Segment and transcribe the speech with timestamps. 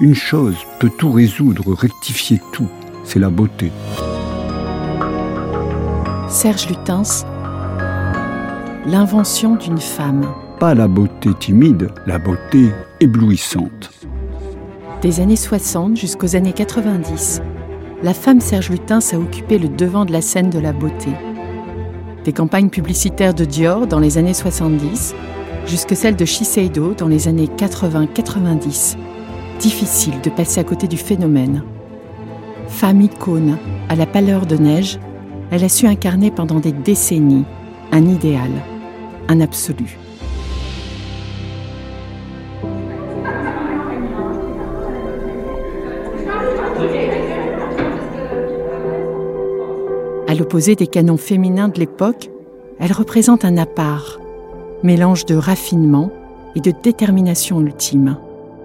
[0.00, 2.68] Une chose peut tout résoudre, rectifier tout,
[3.02, 3.72] c'est la beauté.
[6.28, 7.26] Serge Lutens,
[8.86, 10.32] l'invention d'une femme.
[10.60, 12.68] Pas la beauté timide, la beauté
[13.00, 13.90] éblouissante.
[15.02, 17.42] Des années 60 jusqu'aux années 90,
[18.04, 21.10] la femme Serge Lutens a occupé le devant de la scène de la beauté.
[22.24, 25.16] Des campagnes publicitaires de Dior dans les années 70,
[25.66, 28.96] jusque celles de Shiseido dans les années 80-90.
[29.60, 31.64] Difficile de passer à côté du phénomène.
[32.68, 33.58] Femme icône,
[33.88, 35.00] à la pâleur de neige,
[35.50, 37.44] elle a su incarner pendant des décennies
[37.90, 38.50] un idéal,
[39.28, 39.98] un absolu.
[50.28, 52.30] À l'opposé des canons féminins de l'époque,
[52.78, 54.20] elle représente un appart,
[54.84, 56.12] mélange de raffinement
[56.54, 58.18] et de détermination ultime.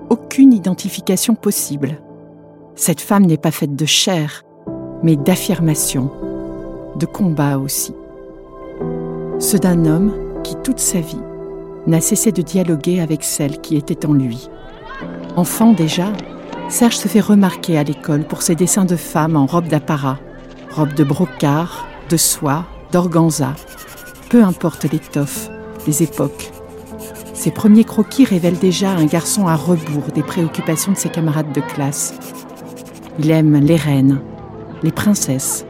[0.09, 1.99] Aucune identification possible.
[2.75, 4.43] Cette femme n'est pas faite de chair,
[5.03, 6.11] mais d'affirmation,
[6.95, 7.93] de combat aussi.
[9.39, 11.21] Ce d'un homme qui, toute sa vie,
[11.87, 14.49] n'a cessé de dialoguer avec celle qui était en lui.
[15.35, 16.11] Enfant déjà,
[16.69, 20.19] Serge se fait remarquer à l'école pour ses dessins de femmes en robe d'apparat,
[20.71, 23.53] robe de brocart, de soie, d'organza.
[24.29, 25.49] Peu importe l'étoffe,
[25.85, 26.51] les époques.
[27.33, 31.61] Ses premiers croquis révèlent déjà un garçon à rebours des préoccupations de ses camarades de
[31.61, 32.13] classe.
[33.19, 34.21] Il aime les reines,
[34.83, 35.65] les princesses,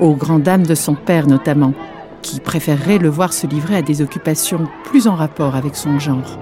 [0.00, 1.74] aux grandes dames de son père notamment,
[2.22, 6.38] qui préférerait le voir se livrer à des occupations plus en rapport avec son genre.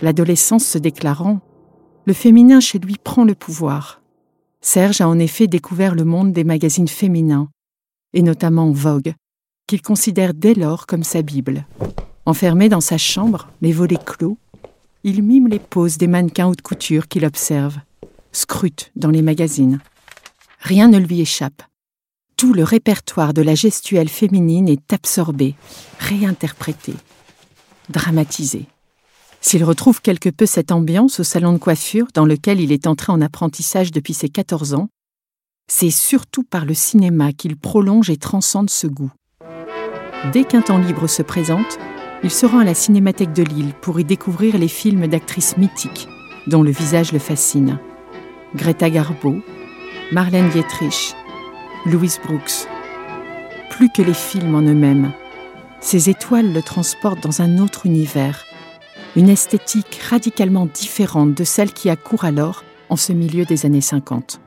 [0.00, 1.40] L'adolescence se déclarant,
[2.06, 4.00] le féminin chez lui prend le pouvoir.
[4.60, 7.48] Serge a en effet découvert le monde des magazines féminins,
[8.14, 9.14] et notamment Vogue,
[9.66, 11.66] qu'il considère dès lors comme sa Bible.
[12.28, 14.36] Enfermé dans sa chambre, les volets clos,
[15.02, 17.78] il mime les poses des mannequins haute couture qu'il observe,
[18.32, 19.80] scrute dans les magazines.
[20.60, 21.62] Rien ne lui échappe.
[22.36, 25.54] Tout le répertoire de la gestuelle féminine est absorbé,
[26.00, 26.92] réinterprété,
[27.88, 28.66] dramatisé.
[29.40, 33.10] S'il retrouve quelque peu cette ambiance au salon de coiffure dans lequel il est entré
[33.10, 34.90] en apprentissage depuis ses 14 ans,
[35.66, 39.12] c'est surtout par le cinéma qu'il prolonge et transcende ce goût.
[40.34, 41.78] Dès qu'un temps libre se présente,
[42.22, 46.08] il se rend à la Cinémathèque de Lille pour y découvrir les films d'actrices mythiques
[46.46, 47.78] dont le visage le fascine.
[48.54, 49.36] Greta Garbo,
[50.12, 51.14] Marlène Dietrich,
[51.86, 52.66] Louise Brooks.
[53.70, 55.12] Plus que les films en eux-mêmes,
[55.80, 58.44] ces étoiles le transportent dans un autre univers,
[59.14, 64.40] une esthétique radicalement différente de celle qui accourt alors en ce milieu des années 50.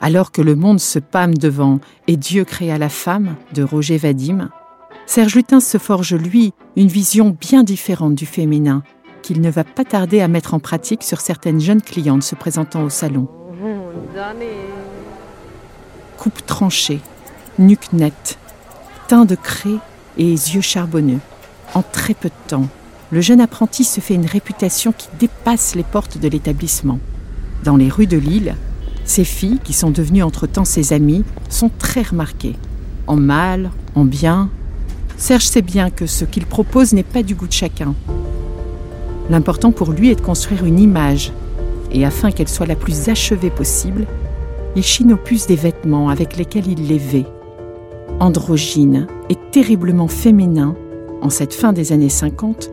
[0.00, 1.78] Alors que le monde se pâme devant
[2.08, 4.50] Et Dieu créa la femme de Roger Vadim,
[5.10, 8.84] Serge Lutens se forge, lui, une vision bien différente du féminin,
[9.22, 12.84] qu'il ne va pas tarder à mettre en pratique sur certaines jeunes clientes se présentant
[12.84, 13.26] au salon.
[16.16, 17.00] Coupe tranchée,
[17.58, 18.38] nuque nette,
[19.08, 19.80] teint de craie
[20.16, 21.18] et yeux charbonneux.
[21.74, 22.68] En très peu de temps,
[23.10, 27.00] le jeune apprenti se fait une réputation qui dépasse les portes de l'établissement.
[27.64, 28.54] Dans les rues de Lille,
[29.04, 32.54] ces filles, qui sont devenues entre-temps ses amies, sont très remarquées.
[33.08, 34.50] En mal, en bien,
[35.20, 37.94] Serge sait bien que ce qu'il propose n'est pas du goût de chacun.
[39.28, 41.30] L'important pour lui est de construire une image,
[41.92, 44.06] et afin qu'elle soit la plus achevée possible,
[44.76, 47.26] il chine au plus des vêtements avec lesquels il les vêt.
[48.18, 50.74] Androgyne et terriblement féminin,
[51.20, 52.70] en cette fin des années 50,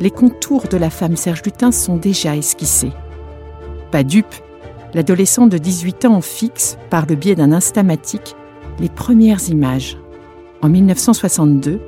[0.00, 2.92] les contours de la femme Serge Lutin sont déjà esquissés.
[3.90, 4.34] Pas dupe,
[4.94, 8.34] l'adolescent de 18 ans fixe, par le biais d'un instamatique,
[8.80, 9.98] les premières images.
[10.66, 11.78] En 1962,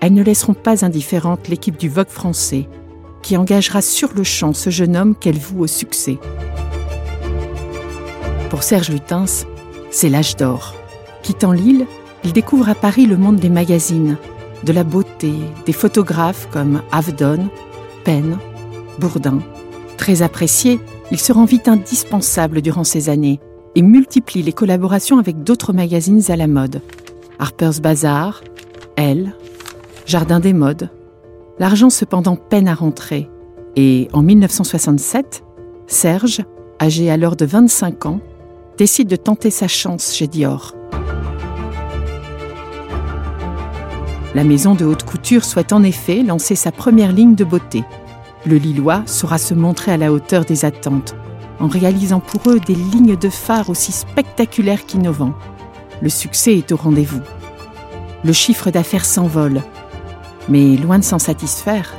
[0.00, 2.68] elles ne laisseront pas indifférente l'équipe du Vogue français,
[3.22, 6.18] qui engagera sur le champ ce jeune homme qu'elle voue au succès.
[8.50, 9.46] Pour Serge Lutens,
[9.92, 10.74] c'est l'âge d'or.
[11.22, 11.86] Quittant Lille,
[12.24, 14.16] il découvre à Paris le monde des magazines,
[14.64, 15.30] de la beauté,
[15.64, 17.48] des photographes comme Avedon,
[18.02, 18.38] Penn,
[18.98, 19.38] Bourdin.
[19.98, 20.80] Très apprécié,
[21.12, 23.38] il se rend vite indispensable durant ces années
[23.76, 26.80] et multiplie les collaborations avec d'autres magazines à la mode,
[27.38, 28.42] Harper's Bazaar,
[28.96, 29.34] Elle,
[30.06, 30.90] Jardin des modes.
[31.58, 33.28] L'argent cependant peine à rentrer.
[33.76, 35.42] Et en 1967,
[35.86, 36.42] Serge,
[36.80, 38.20] âgé alors de 25 ans,
[38.78, 40.74] décide de tenter sa chance chez Dior.
[44.34, 47.84] La maison de haute couture souhaite en effet lancer sa première ligne de beauté.
[48.44, 51.16] Le Lillois saura se montrer à la hauteur des attentes,
[51.58, 55.34] en réalisant pour eux des lignes de phare aussi spectaculaires qu'innovants
[56.02, 57.22] le succès est au rendez-vous.
[58.24, 59.62] Le chiffre d'affaires s'envole.
[60.48, 61.94] Mais loin de s'en satisfaire,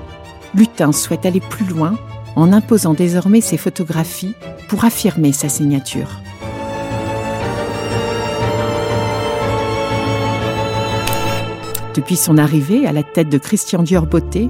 [0.54, 1.98] Lutin souhaite aller plus loin
[2.36, 4.36] en imposant désormais ses photographies
[4.70, 6.22] pour affirmer sa signature.
[11.96, 14.50] Depuis son arrivée à la tête de Christian Dior Beauté,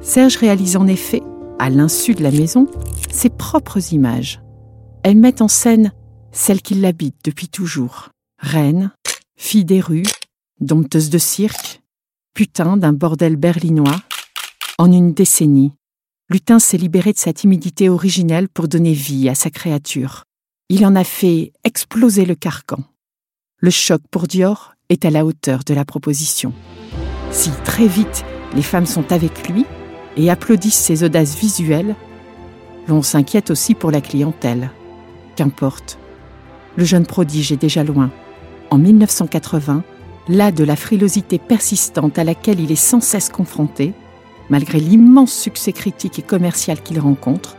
[0.00, 1.22] Serge réalise en effet,
[1.58, 2.68] à l'insu de la maison,
[3.10, 4.40] ses propres images.
[5.02, 5.92] Elles mettent en scène
[6.30, 8.10] celle qui l'habite depuis toujours.
[8.40, 8.92] Reine,
[9.36, 10.06] fille des rues,
[10.60, 11.82] dompteuse de cirque,
[12.34, 14.00] putain d'un bordel berlinois.
[14.78, 15.72] En une décennie,
[16.30, 20.24] Lutin s'est libéré de sa timidité originelle pour donner vie à sa créature.
[20.68, 22.84] Il en a fait exploser le carcan.
[23.56, 26.52] Le choc pour Dior est à la hauteur de la proposition.
[27.32, 28.24] Si très vite
[28.54, 29.64] les femmes sont avec lui
[30.16, 31.96] et applaudissent ses audaces visuelles,
[32.86, 34.70] l'on s'inquiète aussi pour la clientèle.
[35.34, 35.98] Qu'importe.
[36.76, 38.12] Le jeune prodige est déjà loin.
[38.70, 39.82] En 1980,
[40.28, 43.94] là de la frilosité persistante à laquelle il est sans cesse confronté,
[44.50, 47.56] malgré l'immense succès critique et commercial qu'il rencontre,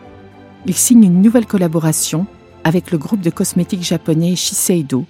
[0.65, 2.27] il signe une nouvelle collaboration
[2.63, 5.05] avec le groupe de cosmétiques japonais Shiseido,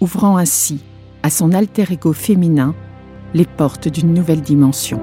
[0.00, 0.80] ouvrant ainsi
[1.22, 2.74] à son alter ego féminin
[3.32, 5.00] les portes d'une nouvelle dimension.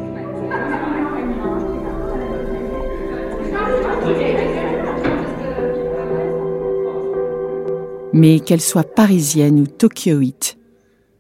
[8.14, 10.58] Mais qu'elle soit parisienne ou tokyoïte,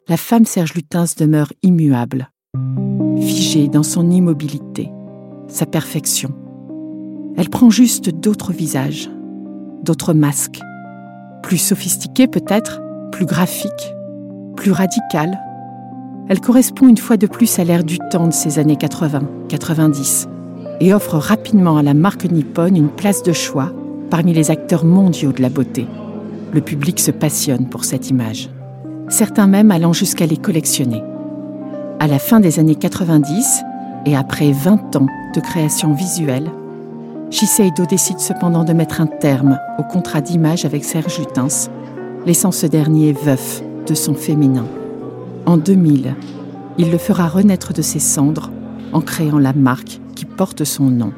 [0.09, 2.31] la femme Serge Lutens demeure immuable,
[3.17, 4.89] figée dans son immobilité,
[5.47, 6.33] sa perfection.
[7.37, 9.09] Elle prend juste d'autres visages,
[9.83, 10.59] d'autres masques,
[11.43, 13.93] plus sophistiqués peut-être, plus graphiques,
[14.57, 15.39] plus radicales.
[16.27, 20.27] Elle correspond une fois de plus à l'ère du temps de ces années 80-90
[20.81, 23.71] et offre rapidement à la marque nippone une place de choix
[24.09, 25.87] parmi les acteurs mondiaux de la beauté.
[26.53, 28.49] Le public se passionne pour cette image,
[29.07, 31.01] certains même allant jusqu'à les collectionner.
[31.99, 33.61] À la fin des années 90
[34.05, 36.51] et après 20 ans de création visuelle,
[37.29, 41.69] Shiseido décide cependant de mettre un terme au contrat d'image avec Serge Lutens,
[42.25, 44.65] laissant ce dernier veuf de son féminin.
[45.45, 46.15] En 2000,
[46.77, 48.51] il le fera renaître de ses cendres
[48.91, 51.13] en créant la marque qui porte son nom.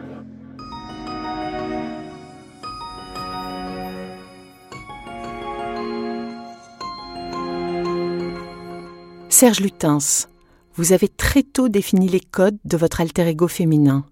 [9.36, 10.28] Serge Lutens,
[10.76, 14.06] vous avez très tôt défini les codes de votre alter ego féminin.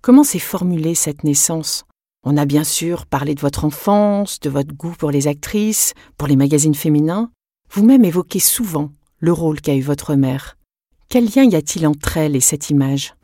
[0.00, 1.84] Comment s'est formulée cette naissance?
[2.24, 6.26] On a bien sûr parlé de votre enfance, de votre goût pour les actrices, pour
[6.26, 7.30] les magazines féminins.
[7.70, 8.90] Vous-même évoquez souvent
[9.20, 10.58] le rôle qu'a eu votre mère.
[11.08, 13.14] Quel lien y a-t-il entre elle et cette image?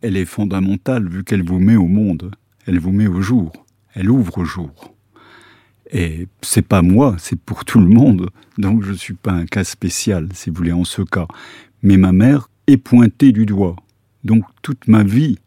[0.00, 2.30] Elle est fondamentale vu qu'elle vous met au monde,
[2.68, 3.50] elle vous met au jour,
[3.94, 4.94] elle ouvre au jour.
[5.90, 8.30] Et c'est pas moi, c'est pour tout le monde.
[8.58, 11.26] Donc je suis pas un cas spécial, si vous voulez, en ce cas.
[11.82, 13.76] Mais ma mère est pointée du doigt.
[14.24, 15.38] Donc toute ma vie,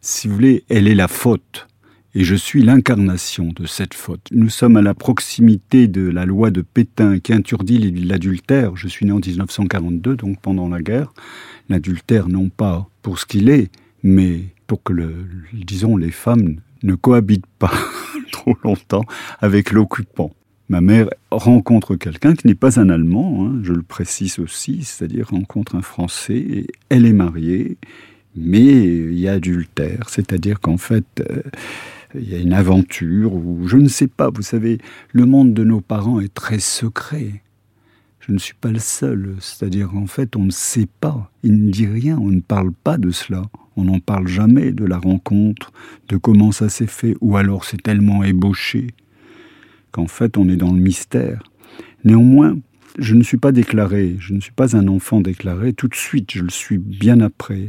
[0.00, 1.66] si vous voulez, elle est la faute.
[2.14, 4.26] Et je suis l'incarnation de cette faute.
[4.32, 8.76] Nous sommes à la proximité de la loi de Pétain qui interdit l'adultère.
[8.76, 11.12] Je suis né en 1942, donc pendant la guerre.
[11.68, 13.70] L'adultère, non pas pour ce qu'il est,
[14.02, 17.72] mais pour que, le, disons, les femmes ne cohabitent pas
[18.64, 19.04] longtemps
[19.40, 20.32] avec l'occupant.
[20.68, 25.30] Ma mère rencontre quelqu'un qui n'est pas un Allemand, hein, je le précise aussi, c'est-à-dire
[25.30, 27.78] rencontre un Français, et elle est mariée,
[28.36, 31.42] mais il y a adultère, c'est-à-dire qu'en fait, euh,
[32.14, 34.78] il y a une aventure, ou je ne sais pas, vous savez,
[35.12, 37.42] le monde de nos parents est très secret.
[38.20, 41.70] Je ne suis pas le seul, c'est-à-dire en fait, on ne sait pas, il ne
[41.70, 43.42] dit rien, on ne parle pas de cela.
[43.78, 45.70] On n'en parle jamais de la rencontre,
[46.08, 48.88] de comment ça s'est fait, ou alors c'est tellement ébauché
[49.92, 51.44] qu'en fait on est dans le mystère.
[52.02, 52.58] Néanmoins,
[52.98, 56.32] je ne suis pas déclaré, je ne suis pas un enfant déclaré, tout de suite
[56.32, 57.68] je le suis bien après.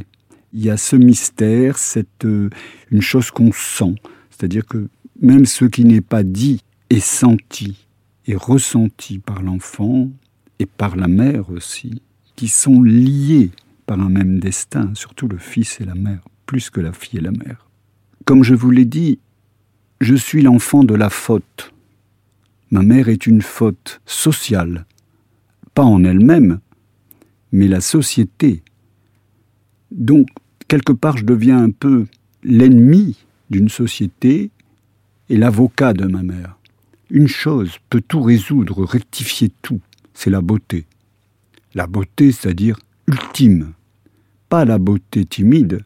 [0.52, 2.50] Il y a ce mystère, cette, euh,
[2.90, 3.94] une chose qu'on sent,
[4.30, 4.88] c'est-à-dire que
[5.22, 7.86] même ce qui n'est pas dit est senti
[8.26, 10.10] et ressenti par l'enfant
[10.58, 12.02] et par la mère aussi,
[12.34, 13.50] qui sont liés
[13.90, 17.22] par un même destin, surtout le fils et la mère, plus que la fille et
[17.22, 17.68] la mère.
[18.24, 19.18] Comme je vous l'ai dit,
[20.00, 21.74] je suis l'enfant de la faute.
[22.70, 24.86] Ma mère est une faute sociale,
[25.74, 26.60] pas en elle-même,
[27.50, 28.62] mais la société.
[29.90, 30.28] Donc,
[30.68, 32.06] quelque part, je deviens un peu
[32.44, 33.16] l'ennemi
[33.50, 34.52] d'une société
[35.30, 36.56] et l'avocat de ma mère.
[37.10, 39.80] Une chose peut tout résoudre, rectifier tout,
[40.14, 40.86] c'est la beauté.
[41.74, 42.78] La beauté, c'est-à-dire
[43.08, 43.72] ultime,
[44.50, 45.84] pas la beauté timide,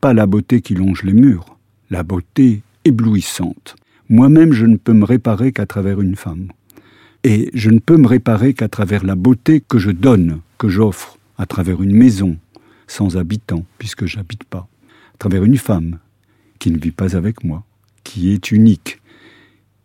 [0.00, 1.56] pas la beauté qui longe les murs,
[1.90, 3.76] la beauté éblouissante.
[4.08, 6.48] Moi-même, je ne peux me réparer qu'à travers une femme.
[7.22, 11.18] Et je ne peux me réparer qu'à travers la beauté que je donne, que j'offre,
[11.38, 12.36] à travers une maison,
[12.88, 14.66] sans habitants, puisque j'habite pas,
[15.14, 16.00] à travers une femme,
[16.58, 17.62] qui ne vit pas avec moi,
[18.02, 19.00] qui est unique,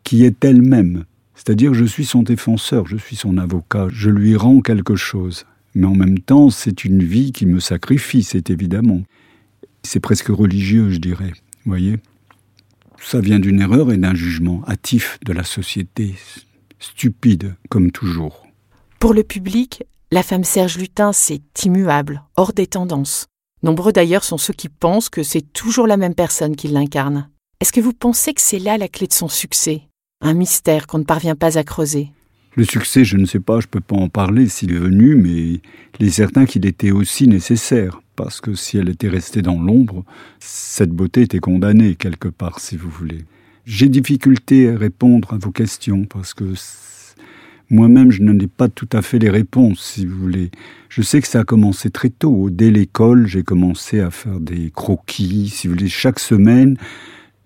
[0.03, 1.05] qui est elle-même.
[1.35, 5.45] C'est-à-dire je suis son défenseur, je suis son avocat, je lui rends quelque chose.
[5.75, 9.01] Mais en même temps, c'est une vie qui me sacrifie, c'est évidemment.
[9.83, 11.33] C'est presque religieux, je dirais.
[11.65, 11.97] Voyez
[12.97, 16.15] Ça vient d'une erreur et d'un jugement hâtif de la société,
[16.79, 18.47] stupide comme toujours.
[18.99, 23.27] Pour le public, la femme Serge Lutin, c'est immuable, hors des tendances.
[23.61, 27.29] Nombreux d'ailleurs sont ceux qui pensent que c'est toujours la même personne qui l'incarne.
[27.59, 29.81] Est-ce que vous pensez que c'est là la clé de son succès?
[30.21, 32.11] Un mystère qu'on ne parvient pas à creuser
[32.55, 35.15] le succès, je ne sais pas, je ne peux pas en parler s'il est venu,
[35.15, 35.61] mais
[35.99, 40.05] il est certain qu'il était aussi nécessaire, parce que si elle était restée dans l'ombre,
[40.39, 43.25] cette beauté était condamnée quelque part, si vous voulez.
[43.65, 46.53] J'ai difficulté à répondre à vos questions, parce que
[47.69, 50.51] moi-même, je n'en ai pas tout à fait les réponses, si vous voulez.
[50.87, 52.49] Je sais que ça a commencé très tôt.
[52.51, 56.77] Dès l'école, j'ai commencé à faire des croquis, si vous voulez, chaque semaine.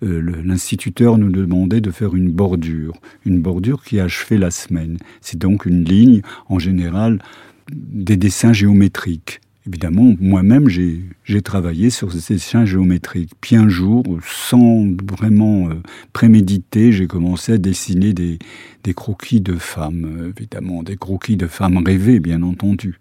[0.03, 2.93] Euh, l'instituteur nous demandait de faire une bordure,
[3.25, 4.97] une bordure qui achevait la semaine.
[5.21, 7.19] C'est donc une ligne, en général,
[7.71, 9.41] des dessins géométriques.
[9.67, 13.33] Évidemment, moi-même, j'ai travaillé sur ces dessins géométriques.
[13.41, 15.75] Puis un jour, sans vraiment euh,
[16.13, 18.39] préméditer, j'ai commencé à dessiner des,
[18.83, 22.97] des croquis de femmes, euh, évidemment, des croquis de femmes rêvées, bien entendu.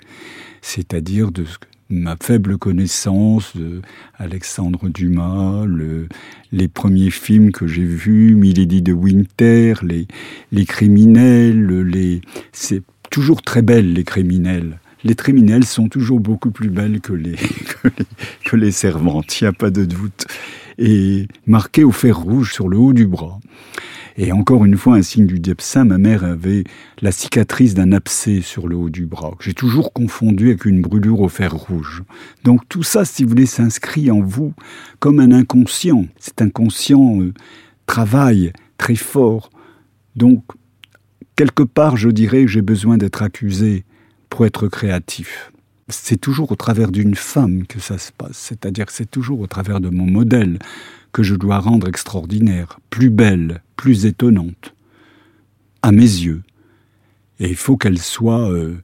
[0.60, 1.44] C'est-à-dire de
[1.90, 3.80] ma faible connaissance de
[4.16, 5.64] Alexandre Dumas,
[6.52, 10.06] les premiers films que j'ai vus, Milady de Winter, les,
[10.52, 12.20] les criminels, les,
[12.52, 14.78] c'est toujours très belle les criminels.
[15.04, 17.36] Les criminels sont toujours beaucoup plus belles que les,
[17.82, 18.04] que les,
[18.44, 20.26] que les servantes, il n'y a pas de doute.
[20.78, 23.40] Et marquées au fer rouge sur le haut du bras.
[24.20, 26.64] Et encore une fois, un signe du diepsin, ma mère avait
[27.00, 30.82] la cicatrice d'un abcès sur le haut du bras, que j'ai toujours confondu avec une
[30.82, 32.02] brûlure au fer rouge.
[32.42, 34.54] Donc tout ça, si vous voulez, s'inscrit en vous
[34.98, 36.06] comme un inconscient.
[36.18, 37.32] Cet inconscient euh,
[37.86, 39.50] travaille très fort.
[40.16, 40.42] Donc,
[41.36, 43.84] quelque part, je dirais que j'ai besoin d'être accusé
[44.30, 45.52] pour être créatif
[45.88, 49.80] c'est toujours au travers d'une femme que ça se passe, c'est-à-dire c'est toujours au travers
[49.80, 50.58] de mon modèle
[51.12, 54.74] que je dois rendre extraordinaire, plus belle, plus étonnante,
[55.82, 56.42] à mes yeux.
[57.40, 58.76] Et il faut qu'elle soit euh,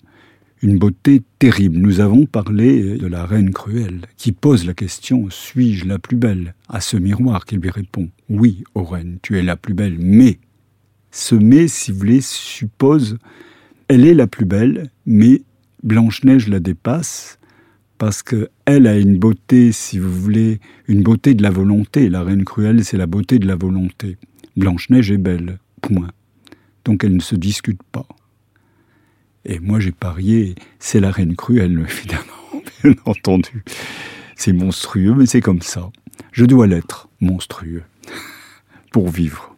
[0.63, 1.77] une beauté terrible.
[1.77, 6.55] Nous avons parlé de la reine cruelle, qui pose la question suis-je la plus belle?
[6.69, 10.39] À ce miroir qui lui répond oui, ô reine, tu es la plus belle, mais
[11.11, 13.19] ce mais, si vous voulez, suppose
[13.89, 15.43] elle est la plus belle, mais
[15.85, 17.39] Blanche-Neige la dépasse
[17.99, 22.09] parce qu'elle a une beauté, si vous voulez, une beauté de la volonté.
[22.09, 24.17] La reine cruelle, c'est la beauté de la volonté.
[24.57, 26.11] Blanche-Neige est belle, point.
[26.87, 28.07] Donc elle ne se discute pas.
[29.45, 33.63] Et moi j'ai parié, c'est la reine cruelle, évidemment, bien entendu.
[34.37, 35.91] C'est monstrueux, mais c'est comme ça.
[36.33, 37.83] Je dois l'être, monstrueux,
[38.91, 39.54] pour vivre.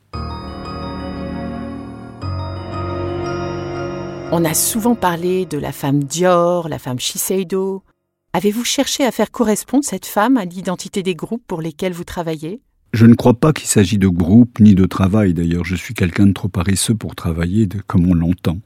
[4.32, 7.84] On a souvent parlé de la femme Dior, la femme Shiseido.
[8.32, 12.60] Avez-vous cherché à faire correspondre cette femme à l'identité des groupes pour lesquels vous travaillez?
[12.92, 15.32] Je ne crois pas qu'il s'agit de groupe ni de travail.
[15.32, 18.58] D'ailleurs, je suis quelqu'un de trop paresseux pour travailler comme on l'entend.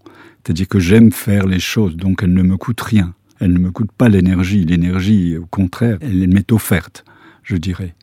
[0.43, 3.15] C'est-à-dire que j'aime faire les choses, donc elles ne me coûtent rien.
[3.39, 4.65] Elles ne me coûtent pas l'énergie.
[4.65, 7.05] L'énergie, au contraire, elle m'est offerte,
[7.43, 7.95] je dirais.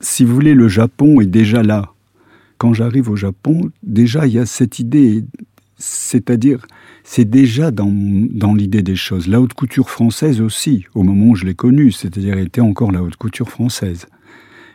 [0.00, 1.92] Si vous voulez, le Japon est déjà là.
[2.56, 5.24] Quand j'arrive au Japon, déjà il y a cette idée
[5.82, 6.64] c'est-à-dire,
[7.02, 9.26] c'est déjà dans, dans l'idée des choses.
[9.26, 13.02] La haute couture française aussi, au moment où je l'ai connue, c'est-à-dire, était encore la
[13.02, 14.06] haute couture française.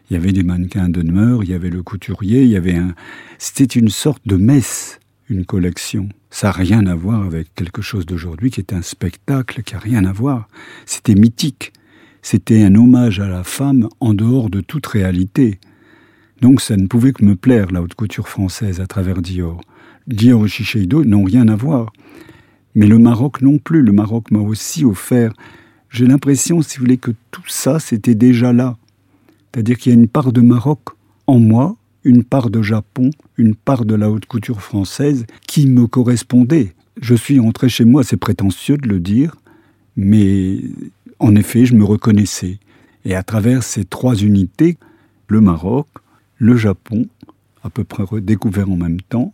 [0.09, 2.75] Il y avait des mannequins de demeure, il y avait le couturier, il y avait
[2.75, 2.93] un.
[3.37, 4.99] C'était une sorte de messe,
[5.29, 6.09] une collection.
[6.29, 9.79] Ça n'a rien à voir avec quelque chose d'aujourd'hui qui est un spectacle, qui n'a
[9.79, 10.49] rien à voir.
[10.85, 11.71] C'était mythique.
[12.21, 15.59] C'était un hommage à la femme en dehors de toute réalité.
[16.41, 19.61] Donc ça ne pouvait que me plaire, la haute couture française, à travers Dior.
[20.07, 21.91] Dior et Shiseido n'ont rien à voir.
[22.75, 23.81] Mais le Maroc non plus.
[23.81, 25.33] Le Maroc m'a aussi offert.
[25.89, 28.77] J'ai l'impression, si vous voulez, que tout ça, c'était déjà là.
[29.51, 30.79] C'est-à-dire qu'il y a une part de Maroc
[31.25, 35.87] en moi, une part de Japon, une part de la haute couture française qui me
[35.87, 36.73] correspondait.
[37.01, 39.35] Je suis entré chez moi, c'est prétentieux de le dire,
[39.95, 40.61] mais
[41.19, 42.59] en effet, je me reconnaissais.
[43.05, 44.77] Et à travers ces trois unités,
[45.27, 45.87] le Maroc,
[46.37, 47.07] le Japon,
[47.63, 49.33] à peu près redécouvert en même temps,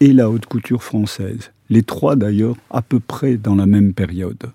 [0.00, 1.52] et la haute couture française.
[1.68, 4.52] Les trois d'ailleurs à peu près dans la même période.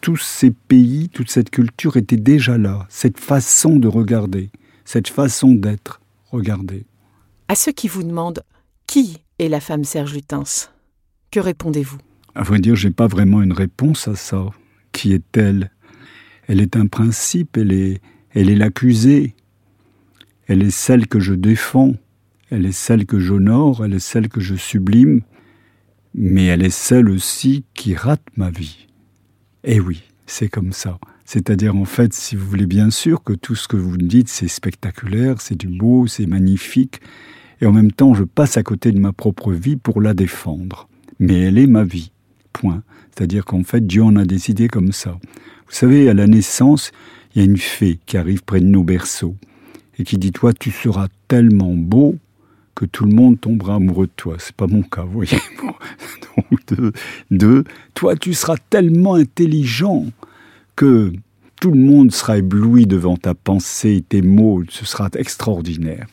[0.00, 4.50] Tous ces pays, toute cette culture était déjà là, cette façon de regarder,
[4.84, 6.00] cette façon d'être
[6.30, 6.84] regardée.
[7.48, 8.42] À ceux qui vous demandent
[8.86, 10.70] qui est la femme Serge Lutens,
[11.30, 11.98] que répondez-vous?
[12.34, 14.46] À vrai dire, j'ai pas vraiment une réponse à ça.
[14.92, 15.70] Qui est-elle?
[16.46, 18.00] Elle est un principe, elle est,
[18.32, 19.34] elle est l'accusée,
[20.46, 21.94] Elle est celle que je défends,
[22.50, 25.20] elle est celle que j'honore, elle est celle que je sublime,
[26.14, 28.86] mais elle est celle aussi qui rate ma vie.
[29.64, 30.98] Eh oui, c'est comme ça.
[31.24, 34.28] C'est-à-dire, en fait, si vous voulez bien sûr que tout ce que vous me dites,
[34.28, 37.00] c'est spectaculaire, c'est du beau, c'est magnifique,
[37.60, 40.88] et en même temps, je passe à côté de ma propre vie pour la défendre.
[41.18, 42.12] Mais elle est ma vie.
[42.52, 42.82] Point.
[43.14, 45.18] C'est-à-dire qu'en fait, Dieu en a décidé comme ça.
[45.66, 46.92] Vous savez, à la naissance,
[47.34, 49.36] il y a une fée qui arrive près de nos berceaux
[49.98, 52.16] et qui dit Toi, tu seras tellement beau
[52.78, 54.36] que tout le monde tombera amoureux de toi.
[54.38, 55.40] C'est pas mon cas, vous voyez.
[56.36, 56.80] Donc,
[57.32, 60.06] deux, toi, tu seras tellement intelligent
[60.76, 61.12] que
[61.60, 66.06] tout le monde sera ébloui devant ta pensée, tes mots, ce sera extraordinaire.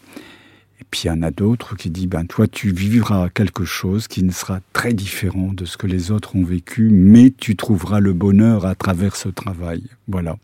[0.82, 4.08] Et puis il y en a d'autres qui disent, ben toi tu vivras quelque chose
[4.08, 8.00] qui ne sera très différent de ce que les autres ont vécu, mais tu trouveras
[8.00, 9.84] le bonheur à travers ce travail.
[10.08, 10.38] Voilà.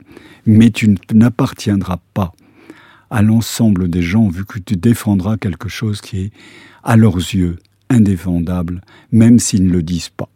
[0.45, 2.33] Mais tu n'appartiendras pas
[3.11, 6.31] à l'ensemble des gens, vu que tu défendras quelque chose qui est,
[6.83, 7.57] à leurs yeux,
[7.89, 10.29] indéfendable, même s'ils ne le disent pas.